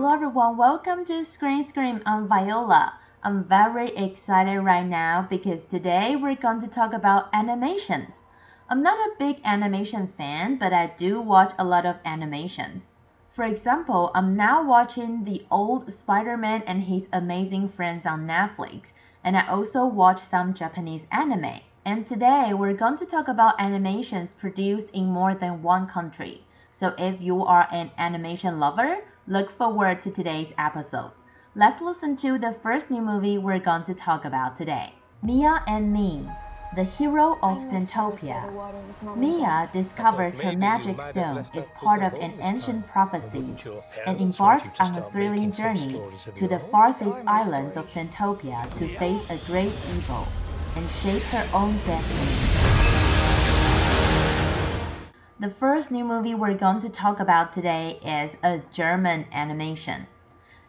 [0.00, 2.00] Hello everyone, welcome to Screen Scream.
[2.06, 2.94] I'm Viola.
[3.22, 8.14] I'm very excited right now because today we're going to talk about animations.
[8.70, 12.88] I'm not a big animation fan, but I do watch a lot of animations.
[13.28, 18.92] For example, I'm now watching the old Spider-Man and his amazing friends on Netflix,
[19.22, 21.60] and I also watch some Japanese anime.
[21.84, 26.42] And today we're going to talk about animations produced in more than one country.
[26.72, 31.12] So if you are an animation lover, look forward to today's episode.
[31.54, 35.92] Let's listen to the first new movie we're going to talk about today Mia and
[35.92, 36.28] Me,
[36.74, 38.42] the hero of Centopia.
[39.16, 43.54] Mia discovers her magic stone is part of an ancient prophecy
[44.04, 46.02] and embarks on a thrilling journey
[46.34, 50.26] to the farthest islands of Centopia to face a great evil
[50.74, 52.79] and shape her own destiny.
[55.40, 60.06] The first new movie we're going to talk about today is a German animation.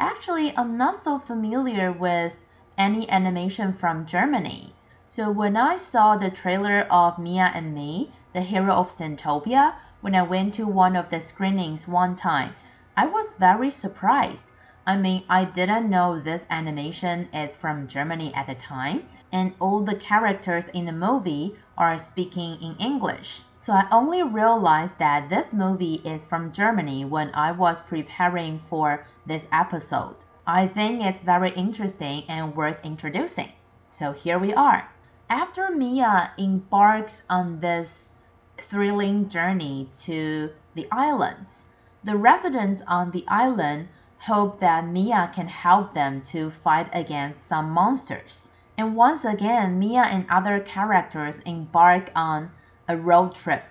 [0.00, 2.32] Actually, I'm not so familiar with
[2.76, 4.74] any animation from Germany.
[5.06, 10.16] So when I saw the trailer of Mia and Me, the hero of Centopia, when
[10.16, 12.56] I went to one of the screenings one time,
[12.96, 14.42] I was very surprised.
[14.84, 19.82] I mean, I didn't know this animation is from Germany at the time, and all
[19.82, 23.42] the characters in the movie are speaking in English.
[23.66, 29.04] So I only realized that this movie is from Germany when I was preparing for
[29.26, 30.14] this episode.
[30.46, 33.50] I think it's very interesting and worth introducing.
[33.90, 34.88] So here we are.
[35.28, 38.14] After Mia embarks on this
[38.56, 41.64] thrilling journey to the islands,
[42.04, 47.72] the residents on the island hope that Mia can help them to fight against some
[47.72, 48.46] monsters.
[48.78, 52.52] And once again, Mia and other characters embark on
[52.88, 53.64] a road trip.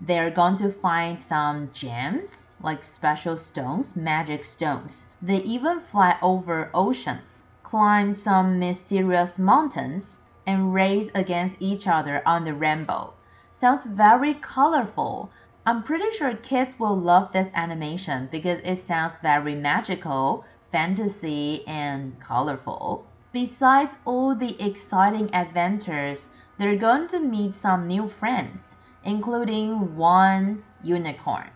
[0.00, 5.06] They're going to find some gems, like special stones, magic stones.
[5.22, 12.44] They even fly over oceans, climb some mysterious mountains, and race against each other on
[12.44, 13.14] the rainbow.
[13.50, 15.30] Sounds very colorful.
[15.64, 22.18] I'm pretty sure kids will love this animation because it sounds very magical, fantasy, and
[22.20, 23.04] colorful.
[23.32, 26.26] Besides all the exciting adventures,
[26.60, 31.48] they're going to meet some new friends, including one unicorn.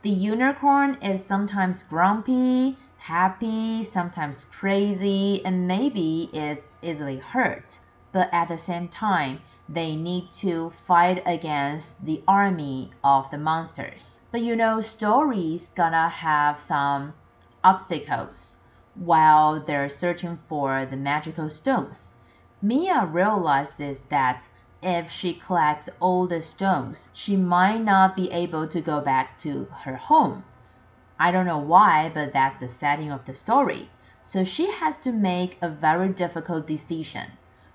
[0.00, 7.78] The unicorn is sometimes grumpy, happy, sometimes crazy, and maybe it's easily hurt.
[8.12, 14.20] But at the same time, they need to fight against the army of the monsters.
[14.32, 17.12] But you know, stories gonna have some
[17.62, 18.56] obstacles
[18.94, 22.10] while they're searching for the magical stones.
[22.62, 24.48] Mia realizes that
[24.82, 29.66] if she collects all the stones, she might not be able to go back to
[29.82, 30.42] her home.
[31.18, 33.90] I don't know why, but that's the setting of the story.
[34.22, 37.32] So she has to make a very difficult decision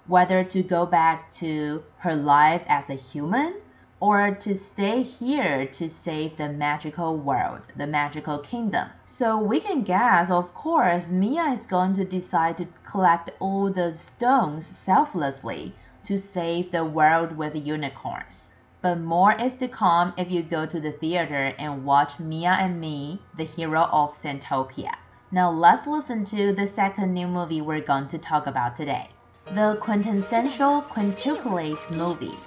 [0.08, 3.54] whether to go back to her life as a human
[4.02, 8.90] or to stay here to save the magical world, the magical kingdom.
[9.06, 13.94] So we can guess, of course, Mia is going to decide to collect all the
[13.94, 18.52] stones selflessly to save the world with unicorns.
[18.82, 22.82] But more is to come if you go to the theater and watch Mia and
[22.82, 24.96] Me, the hero of Centopia.
[25.32, 29.12] Now let's listen to the second new movie we're going to talk about today.
[29.54, 32.38] The quintessential quintuplets movie.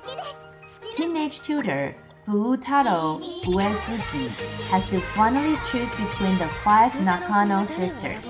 [0.96, 1.96] Teenage tutor
[2.28, 4.30] Futaro Uesugi
[4.70, 8.24] has to finally choose between the five Nakano sisters,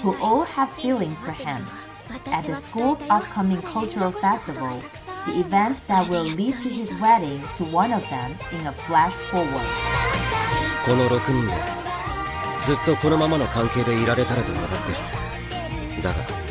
[0.00, 1.66] who all have feelings for him.
[2.26, 4.80] At the school's upcoming cultural festival,
[5.26, 9.14] the event that will lead to his wedding to one of them in a flash
[9.30, 9.66] forward.
[10.84, 11.52] この6人で
[12.60, 14.92] ずっとこのままの関係でいられたらと願って
[15.96, 16.02] る。
[16.02, 16.45] だが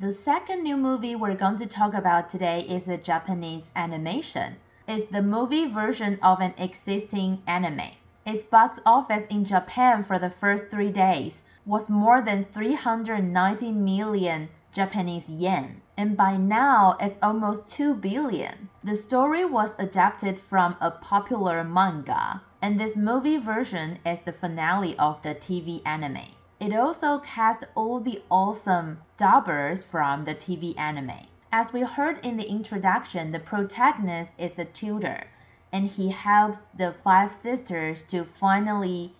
[0.00, 4.56] the second new movie we're going to talk about today is a Japanese animation.
[4.88, 7.90] It's the movie version of an existing anime.
[8.24, 14.48] Its box office in Japan for the first three days was more than 390 million
[14.72, 18.70] Japanese yen, and by now it's almost 2 billion.
[18.82, 24.98] The story was adapted from a popular manga, and this movie version is the finale
[24.98, 26.32] of the TV anime.
[26.66, 31.28] It also cast all the awesome dubbers from the TV anime.
[31.52, 35.28] As we heard in the introduction, the protagonist is a tutor,
[35.72, 39.14] and he helps the five sisters to finally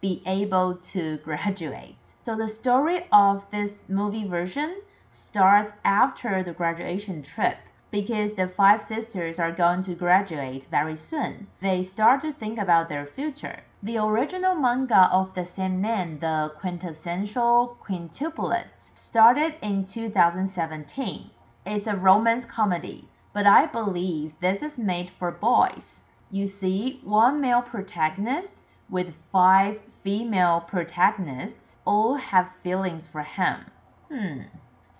[0.00, 1.96] be able to graduate.
[2.22, 7.58] So the story of this movie version starts after the graduation trip
[7.92, 11.46] because the five sisters are going to graduate very soon.
[11.60, 13.60] They start to think about their future.
[13.82, 21.30] The original manga of the same name, The Quintessential Quintuplets, started in 2017.
[21.66, 26.00] It's a romance comedy, but I believe this is made for boys.
[26.30, 28.54] You see, one male protagonist
[28.88, 33.66] with five female protagonists all have feelings for him.
[34.10, 34.42] Hmm.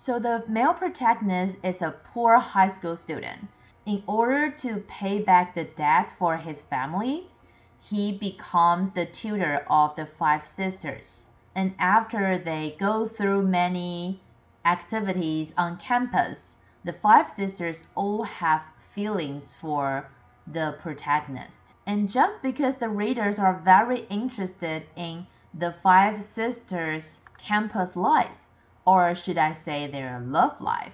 [0.05, 3.47] So the male protagonist is a poor high school student.
[3.85, 7.29] In order to pay back the debt for his family,
[7.79, 11.23] he becomes the tutor of the five sisters.
[11.55, 14.19] And after they go through many
[14.65, 18.63] activities on campus, the five sisters all have
[18.93, 20.09] feelings for
[20.45, 21.75] the protagonist.
[21.87, 28.42] And just because the readers are very interested in the five sisters' campus life,
[28.85, 30.93] or should I say their love life,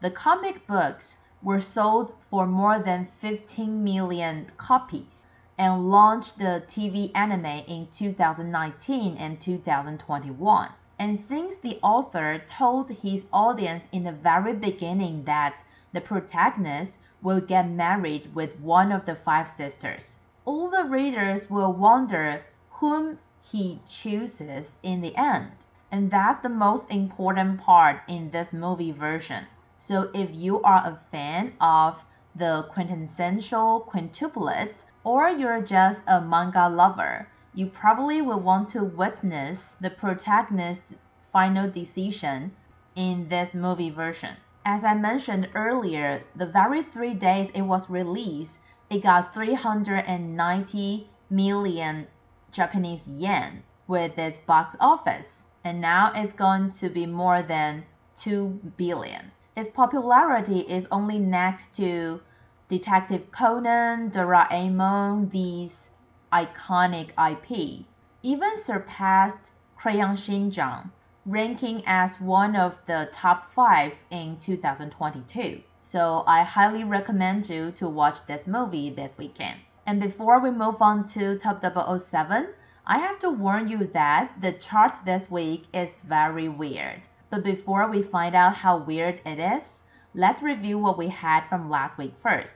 [0.00, 5.26] the comic books were sold for more than 15 million copies
[5.58, 10.70] and launched the TV anime in 2019 and 2021.
[10.98, 16.92] And since the author told his audience in the very beginning that the protagonist
[17.22, 23.18] will get married with one of the five sisters, all the readers will wonder whom
[23.42, 25.52] he chooses in the end.
[25.90, 29.46] And that's the most important part in this movie version.
[29.78, 32.04] So if you are a fan of
[32.34, 39.76] the quintessential quintuplets, or you're just a manga lover, you probably will want to witness
[39.80, 40.94] the protagonist's
[41.32, 42.54] final decision
[42.94, 44.36] in this movie version.
[44.66, 48.58] As I mentioned earlier, the very three days it was released,
[48.90, 52.06] it got 390 million
[52.52, 57.84] Japanese yen with its box office, and now it's going to be more than
[58.16, 59.30] 2 billion.
[59.54, 62.22] Its popularity is only next to
[62.68, 65.90] Detective Conan, Doraemon, these
[66.32, 67.84] iconic IP,
[68.22, 70.90] even surpassed Crayon Shin-chan,
[71.26, 75.60] ranking as one of the top fives in 2022.
[75.82, 79.60] So I highly recommend you to watch this movie this weekend.
[79.84, 82.54] And before we move on to Top 007,
[82.88, 87.02] I have to warn you that the chart this week is very weird.
[87.30, 89.78] But before we find out how weird it is,
[90.14, 92.54] Let's review what we had from last week first.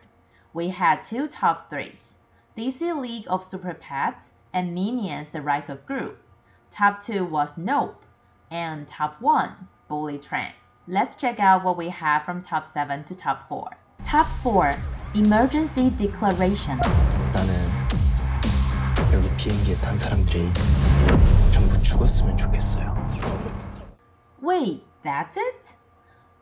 [0.55, 2.14] We had two top threes
[2.56, 4.20] DC League of Super Pets
[4.52, 6.17] and Minions The Rise of Gru.
[6.70, 8.05] Top 2 was Nope,
[8.50, 10.52] and top 1, Bullet Train.
[10.88, 13.69] Let's check out what we have from top 7 to top 4.
[14.05, 14.73] Top 4,
[15.14, 16.81] Emergency Declaration.
[19.42, 20.51] 나는 여기 비행기에 탄 사람들이
[21.51, 22.94] 전부 죽었으면 좋겠어요.
[24.44, 25.74] Wait, that's it?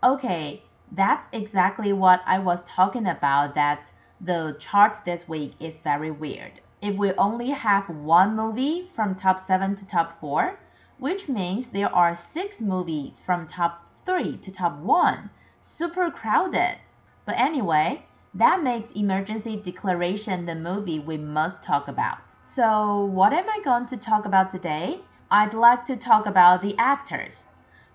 [0.03, 0.62] Okay,
[0.94, 6.59] that's exactly what I was talking about that the chart this week is very weird.
[6.81, 10.59] If we only have one movie from top 7 to top 4,
[11.00, 15.29] which means there are 6 movies from top 3 to top 1,
[15.62, 16.77] super crowded.
[17.25, 18.03] But anyway,
[18.33, 22.28] that makes Emergency Declaration the movie we must talk about.
[22.52, 25.02] So, what am I going to talk about today?
[25.31, 27.44] I'd like to talk about the actors.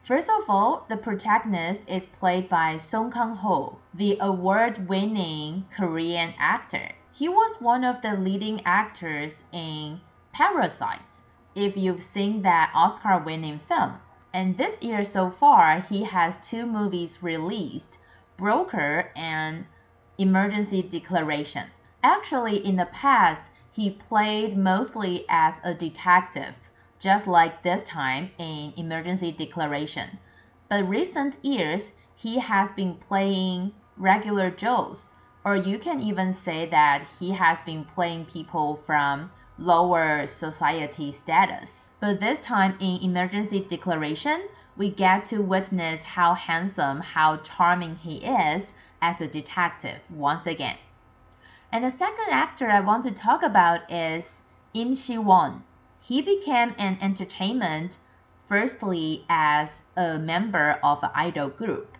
[0.01, 6.89] First of all, the protagonist is played by Song Kang-ho, the award-winning Korean actor.
[7.11, 9.99] He was one of the leading actors in
[10.31, 11.19] Parasite,
[11.53, 13.99] if you've seen that Oscar-winning film.
[14.33, 17.97] And this year so far, he has two movies released,
[18.37, 19.65] Broker and
[20.17, 21.67] Emergency Declaration.
[22.01, 23.43] Actually, in the past,
[23.75, 26.55] he played mostly as a detective
[26.97, 30.17] just like this time in Emergency Declaration.
[30.69, 35.11] But recent years, he has been playing regular Joes,
[35.43, 41.89] or you can even say that he has been playing people from lower society status.
[41.99, 48.23] But this time in Emergency Declaration, we get to witness how handsome, how charming he
[48.23, 50.77] is as a detective once again.
[51.75, 55.65] And the second actor I want to talk about is Im Shi Won.
[55.99, 57.97] He became an entertainment
[58.47, 61.97] firstly as a member of an idol group,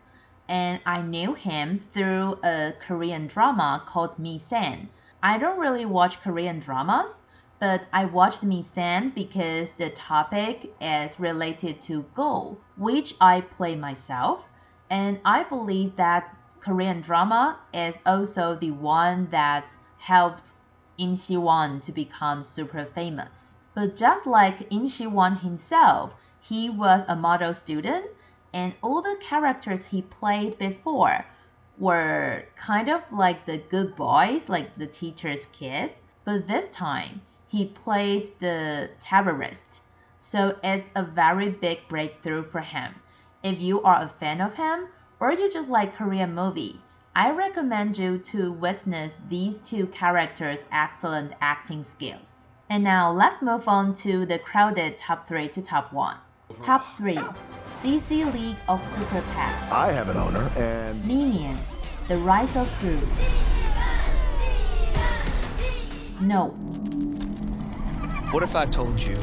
[0.48, 4.88] and I knew him through a Korean drama called Misaeng.
[5.22, 7.20] I don't really watch Korean dramas,
[7.60, 14.46] but I watched Misaeng because the topic is related to Go, which I play myself,
[14.90, 19.66] and I believe that Korean drama is also the one that
[19.98, 20.54] helped
[20.98, 23.58] Im Shi Won to become super famous.
[23.74, 28.06] But just like Im Shi Won himself, he was a model student,
[28.54, 31.26] and all the characters he played before
[31.78, 35.92] were kind of like the good boys, like the teacher's kid.
[36.24, 39.82] But this time, he played the terrorist.
[40.20, 42.96] So it's a very big breakthrough for him.
[43.46, 44.88] If you are a fan of him
[45.20, 46.82] or you just like Korean movie,
[47.16, 52.48] I recommend you to witness these two characters' excellent acting skills.
[52.72, 56.18] And now let's move on to the crowded top 3 to top 1.
[56.64, 57.18] Top 3
[57.84, 59.72] DC League of Super Pets.
[59.72, 61.06] I have an owner and.
[61.06, 61.60] Minions
[62.08, 63.00] The Rise of Gru.
[66.20, 66.48] No.
[68.32, 69.16] What if I told you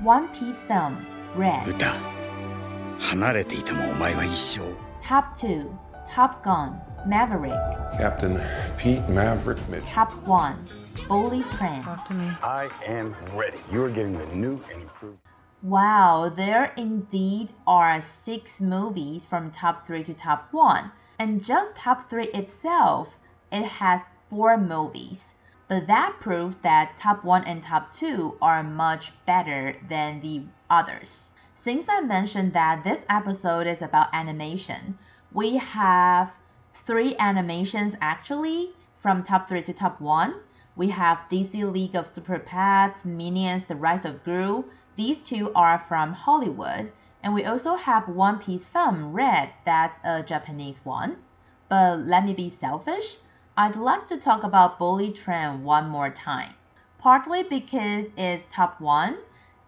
[0.00, 1.06] One Piece film
[1.36, 1.68] Red.
[1.68, 1.86] 歌。
[2.98, 4.60] 離れていてもお前は一生。
[5.02, 5.66] Top 2
[6.12, 6.80] Top Gun.
[7.06, 7.54] Maverick.
[7.98, 8.40] Captain
[8.76, 9.88] Pete Maverick Mitchell.
[9.88, 10.54] Top 1
[11.08, 11.82] Bullet Train.
[11.82, 12.28] Talk to me.
[12.42, 13.58] I am ready.
[13.72, 15.18] You are getting the new and improved.
[15.62, 20.90] Wow, there indeed are six movies from top 3 to top 1.
[21.18, 23.08] And just top 3 itself,
[23.52, 25.22] it has four movies.
[25.70, 31.30] But that proves that top 1 and top 2 are much better than the others.
[31.54, 34.98] Since I mentioned that this episode is about animation,
[35.32, 36.32] we have
[36.74, 40.34] three animations actually from top 3 to top 1.
[40.74, 44.64] We have DC League of Super Pets, Minions, The Rise of Gru.
[44.96, 46.90] These two are from Hollywood.
[47.22, 51.18] And we also have One Piece film, Red, that's a Japanese one.
[51.68, 53.18] But let me be selfish.
[53.62, 56.54] I'd like to talk about Bullet Train one more time.
[56.96, 59.18] Partly because it's top one,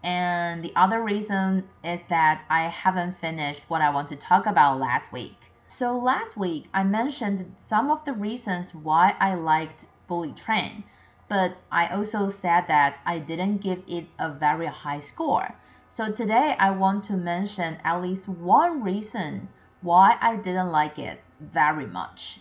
[0.01, 4.79] and the other reason is that I haven't finished what I want to talk about
[4.79, 5.35] last week.
[5.67, 10.85] So last week I mentioned some of the reasons why I liked Bullet Train,
[11.29, 15.53] but I also said that I didn't give it a very high score.
[15.89, 19.49] So today I want to mention at least one reason
[19.81, 22.39] why I didn't like it very much.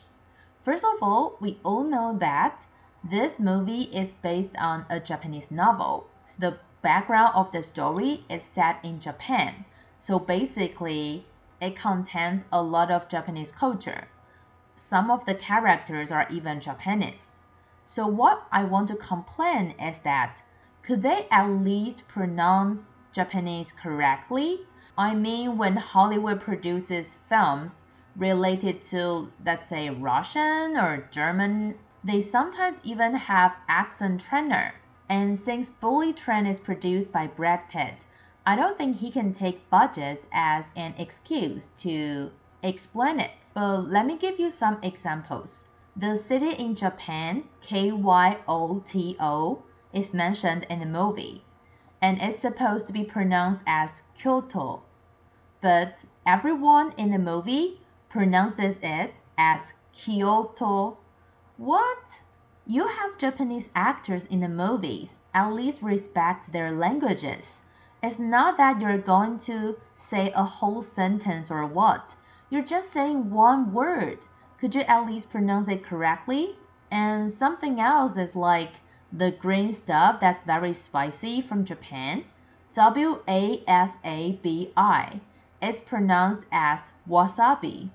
[0.65, 2.67] First of all, we all know that
[3.03, 6.07] this movie is based on a Japanese novel.
[6.39, 9.65] The background of the story is set in Japan.
[9.99, 11.27] So basically,
[11.61, 14.07] it contains a lot of Japanese culture.
[14.77, 17.41] Some of the characters are even Japanese.
[17.85, 20.37] So what I want to complain is that
[20.83, 24.61] could they at least pronounce Japanese correctly?
[24.97, 27.82] I mean, when Hollywood produces films
[28.17, 34.75] related to, let's say, Russian or German, they sometimes even have accent trainer.
[35.09, 37.95] And since Bullet Train is produced by Brad Pitt,
[38.45, 42.31] I don't think he can take budget as an excuse to
[42.63, 43.31] explain it.
[43.55, 45.65] But let me give you some examples.
[45.97, 48.83] The city in Japan, Kyoto,
[49.93, 51.45] is mentioned in the movie,
[52.01, 54.83] and it's supposed to be pronounced as Kyoto.
[55.61, 57.82] But everyone in the movie
[58.13, 60.99] pronounces it as Kyoto.
[61.57, 62.21] What?
[62.67, 65.17] You have Japanese actors in the movies.
[65.33, 67.63] At least respect their languages.
[68.03, 72.15] It's not that you're going to say a whole sentence or what.
[72.51, 74.19] You're just saying one word.
[74.61, 76.59] Could you at least pronounce it correctly?
[76.91, 78.73] And something else is like
[79.11, 82.25] the green stuff that's very spicy from Japan.
[82.75, 85.21] W A S A B I.
[85.63, 87.89] It's pronounced as wasabi.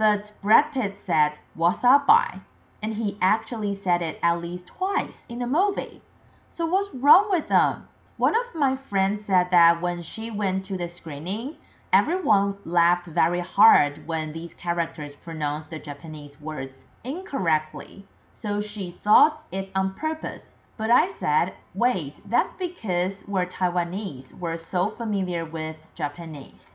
[0.00, 2.40] But Brad Pitt said What's up, wasabi,
[2.80, 6.00] and he actually said it at least twice in the movie.
[6.48, 7.86] So what's wrong with them?
[8.16, 11.58] One of my friends said that when she went to the screening,
[11.92, 18.06] everyone laughed very hard when these characters pronounced the Japanese words incorrectly.
[18.32, 20.54] So she thought it on purpose.
[20.78, 24.32] But I said, wait, that's because we're Taiwanese.
[24.32, 26.70] We're so familiar with Japanese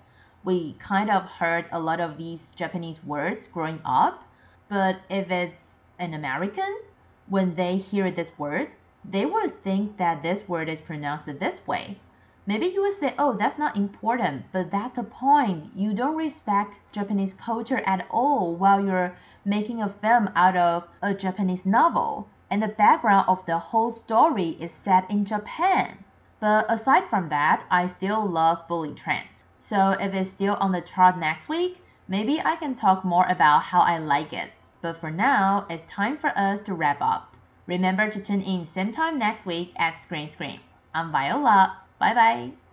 [0.45, 4.23] we kind of heard a lot of these Japanese words growing up.
[4.69, 6.81] But if it's an American,
[7.27, 8.69] when they hear this word,
[9.03, 11.99] they would think that this word is pronounced this way.
[12.45, 15.71] Maybe you would say, oh, that's not important, but that's the point.
[15.75, 21.15] You don't respect Japanese culture at all while you're making a film out of a
[21.15, 22.27] Japanese novel.
[22.51, 26.03] And the background of the whole story is set in Japan.
[26.39, 29.23] But aside from that, I still love Bullet Train.
[29.57, 33.63] So if it's still on the chart next week, maybe I can talk more about
[33.63, 34.51] how I like it.
[34.81, 37.35] But for now, it's time for us to wrap up.
[37.67, 40.59] Remember to tune in same time next week at Screen Scream.
[40.93, 41.81] I'm Viola.
[41.99, 42.64] Bye bye.